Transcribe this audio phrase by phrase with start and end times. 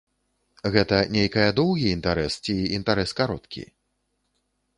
[0.75, 3.63] Гэта нейкая доўгі інтарэс ці інтарэс кароткі?